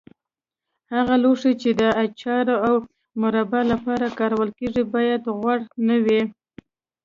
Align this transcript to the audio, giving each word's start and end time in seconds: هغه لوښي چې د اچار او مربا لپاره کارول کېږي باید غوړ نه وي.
هغه 0.93 1.15
لوښي 1.23 1.53
چې 1.61 1.69
د 1.79 1.81
اچار 2.03 2.47
او 2.67 2.75
مربا 3.21 3.61
لپاره 3.71 4.15
کارول 4.19 4.49
کېږي 4.59 4.83
باید 4.93 5.21
غوړ 5.37 5.59
نه 5.87 5.97
وي. 6.05 6.21